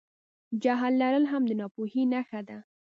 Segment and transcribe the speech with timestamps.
[0.63, 2.57] جهل لرل هم د ناپوهۍ نښه ده.